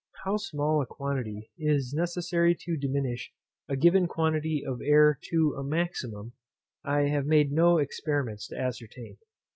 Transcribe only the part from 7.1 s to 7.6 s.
made